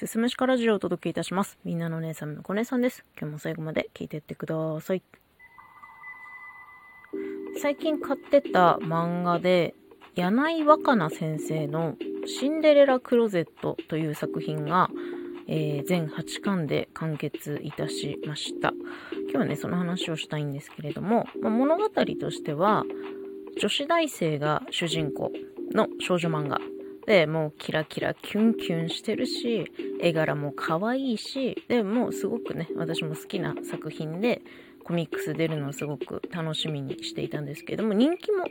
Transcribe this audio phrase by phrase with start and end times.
[0.00, 1.58] すすむしかラジオをお届けいたします。
[1.62, 3.04] みんなのお姉さんのこ姉さんです。
[3.20, 5.02] 今日も最後まで聞いていってください。
[7.60, 9.74] 最近買ってた漫画で、
[10.14, 14.88] 柳井若菜先生のシンデレラクロゼットという作品が、
[15.46, 18.72] えー、全8巻で完結いたしました。
[19.24, 22.84] 今日はね、その話をしたいんですけれども、まあ、物語としては、
[23.60, 25.30] 女子大生が主人公
[25.74, 26.58] の少女漫画
[27.06, 34.42] で、もうキラキラキュンキュンしてるし、絵柄も可愛いし、で、もうすごくね、私も好きな作品で、
[34.84, 38.46] コミックス出るのをすごく楽しみにしていたんですけれども、人気も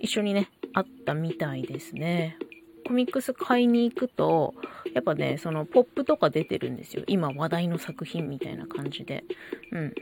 [0.00, 2.38] 一緒にね、あったみたいですね。
[2.86, 4.54] コミックス買いに行くと、
[4.94, 7.02] やっぱね、そのポップとか出てるんですよ。
[7.06, 9.24] 今話題の作品みたいな感じで。
[9.72, 9.94] うん。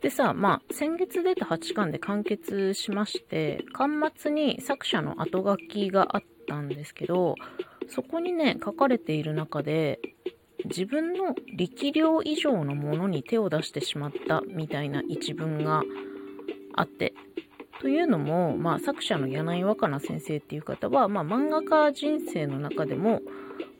[0.00, 6.22] でさ、まあ、先月出た8巻で完結しまして、巻末に作者の後書きがあっ
[6.54, 7.34] たんですけど、
[7.88, 10.00] そこにね、書かれている中で、
[10.64, 15.82] 自分の力量以上のものに手を出してしまったみたいな一文が
[16.74, 17.12] あって、
[17.80, 23.20] というのも、まあ、作者の柳井若菜先生っていう方は、まあ、漫画家人生の中でも、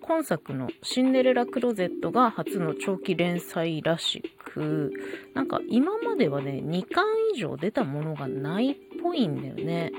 [0.02, 4.92] 今作のシンデレラクロゼットが初の長期連載らしく、
[5.32, 9.92] なんか今まではね、2巻以上出たものがないっぽいんだよね。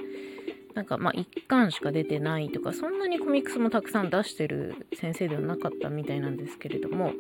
[0.76, 7.14] なんかまあ1巻しか出てないとか、そんなにコミックスもたくさん出してる先生ではなかったみたいなんですけれども、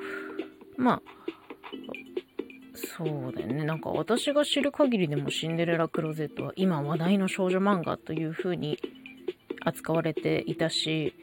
[0.77, 1.01] まあ、
[2.75, 3.63] そうだよね。
[3.63, 8.77] なんか私が知る限りでもシンデレラクロゼットは今話題の少女漫画という風に
[9.63, 11.13] 扱われていたし、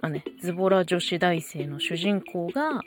[0.00, 2.82] まあね、ズボラ女子大生の主人公が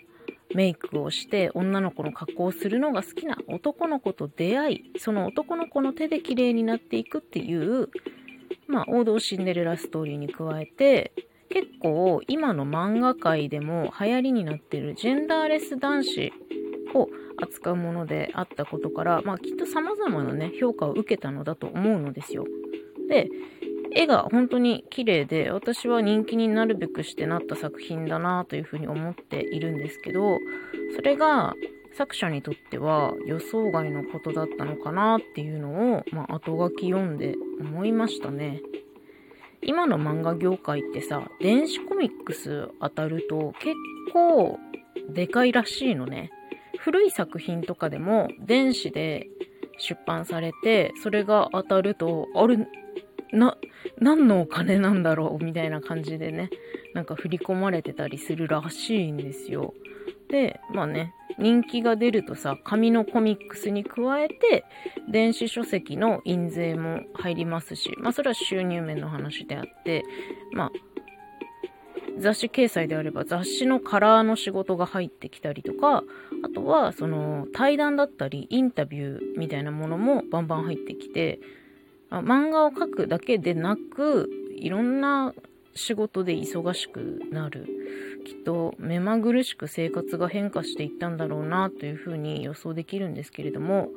[0.54, 7.90] メイクをして女の子の格好をするのが好きな男の子と出会い、その男の子の手で綺麗になっていくっていう、
[8.68, 11.12] まあ王道シンデレラストーリーに加えて、
[11.50, 16.34] 結構今の漫画界でも流行りになっているジェンダーレス男子
[16.94, 17.08] を
[17.38, 22.46] 扱うものであったことから、まあきっと様々なね、評価を受けたのだと思うのですよ。
[23.10, 23.30] で、
[23.92, 30.40] 絵が本当に綺麗で、私は人気になるべくしてなった作品だなというふうに思っているんですけど、
[30.96, 31.54] それが
[31.94, 38.62] 作者にとっては予想外のことだったのかなっていうのを、まあ、後書き読んで思いましたね。
[39.62, 43.76] 今の漫画業界ってさ、電子コミックス当たると結
[44.14, 44.60] 構
[45.10, 46.32] でかいらしいのね。
[46.80, 49.28] 古い作品とかでも電子で
[49.78, 52.58] 出版されて、それが当たると、あれ、
[53.32, 53.58] な、
[54.00, 56.50] 何のお金なんだろうみたいな感じでね、
[56.94, 59.74] なんか振り込まれてたりするらしいんですよ。
[60.30, 64.66] で、まあね、人気が出るとさ、紙のコミックスに加えて、
[65.10, 70.04] 電子書籍の印税も入りますし、まあそれは収入面の話であって、
[70.54, 70.72] まあ、
[72.18, 76.04] 雑誌掲載であれば雑誌のカラーの仕事が入ってきたりとか、
[76.44, 81.40] あとはその対談だったりインタビューみたいなものもバンバン入ってきて、
[82.10, 85.34] 漫画を描くだけでなく、いろんな
[85.74, 87.68] 仕事で忙しくなる。
[88.26, 93.90] きっと目まぐるしく生活が変化していったんだろうなというふうに予想できるんですけれども、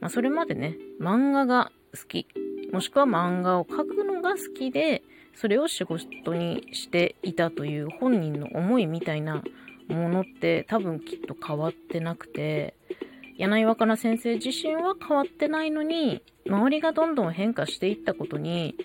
[0.00, 2.26] まあ、それまでね、漫画が好き、
[2.72, 5.02] もしくは漫画を描くのが好きで、
[5.34, 9.42] それを仕事にしていたという本人の思いみたいな
[9.88, 12.74] ものって多分きっと変わってなくて、
[13.38, 18.76] 柳井若菜先生自身は変わってないのに、周りがどんどん変化していったことに、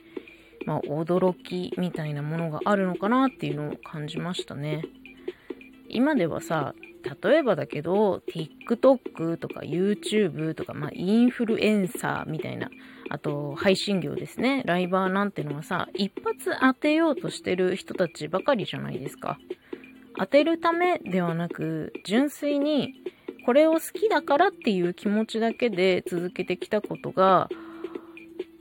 [0.68, 4.84] まあ、驚きみたいなものがあるのかなっていうのを感じましたね。
[5.88, 6.76] 今ではさ、
[7.24, 12.70] 例えばだけど、TikTok とか YouTube とか、まあ、インフルエンサーみたいな、
[13.10, 14.62] あと、配信業ですね。
[14.66, 19.40] ライバーなんてのはさ、一発当てようとしてる人たちばかりじゃないですか。
[20.18, 22.94] 当てるためではなく、純粋に、
[23.46, 27.48] これを好きだからっていう気持ちだけで続けてきたことが、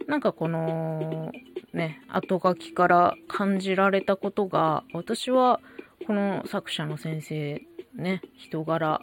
[0.07, 1.33] なんかこの、
[1.77, 5.61] ね、後書きから感じられたことが、私は
[6.07, 7.63] この作者の先生、
[7.95, 9.01] ね、人柄、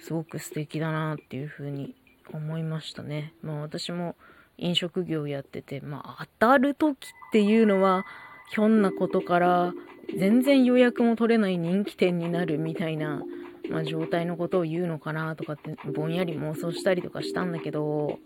[0.00, 1.94] すごく素敵だなっていうふうに
[2.32, 3.34] 思いましたね。
[3.42, 4.16] まあ私も
[4.58, 8.06] 飲食業やってて、まあ当たる時っていうのは、
[8.50, 9.74] ひょんなことから
[10.16, 13.22] 全然予約も取れない人気店になるみたいな
[13.70, 18.18] まあ、状態のことを言うのかなとかってぼんやり妄想したりとかしたんだけど、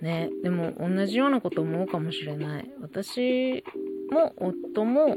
[0.00, 2.70] ね、でも同じようなこと思うかもしれない。
[2.80, 3.64] 私
[4.10, 5.16] も夫も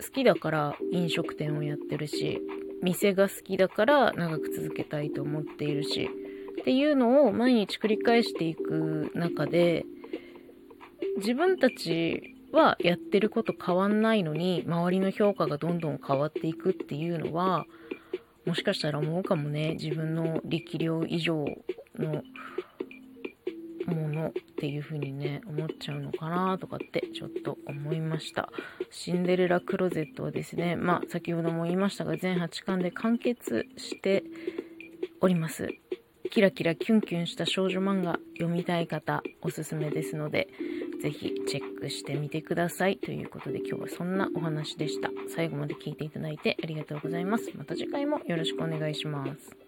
[0.00, 2.40] 好きだから飲食店をやってるし、
[2.82, 6.08] 店が好きだから長く続けたいと思っているし、
[6.60, 9.84] っていうのを毎日繰り返していく中で、
[11.16, 17.66] 自分たちはやってること変わんないのに、周りの評価がどんどん変わっていくっていうのは、
[18.44, 21.44] もしかしたら思うかもね、自分の力量以上
[21.98, 22.22] の
[24.18, 28.50] のっていう風にね、思っちゃうのかなとかってちょっと思いました。
[28.90, 34.24] シンデレラクローゼットはですね、まあ先ほども言いましたが、全8巻で完結して
[35.20, 35.68] おります。
[36.30, 40.48] キラキラキュンキュンした少女漫画読みたい方おすすめですので、
[41.00, 42.98] ぜひチェックしてみてください。
[42.98, 45.10] ということで今日はそんなお話でした。
[45.28, 47.50] 最後まで聞いていただいてありがとうございます。
[47.56, 49.67] また次回もよろしくお願いします。